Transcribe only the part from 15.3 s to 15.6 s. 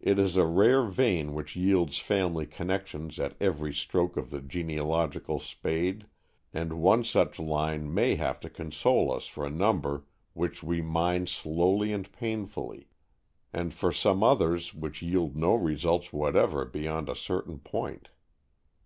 no